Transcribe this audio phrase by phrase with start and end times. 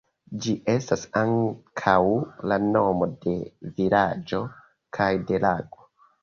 [0.43, 1.93] Ĝi estas ankaŭ
[2.53, 3.35] la nomo de
[3.81, 4.41] vilaĝo
[4.99, 5.87] kaj de lago.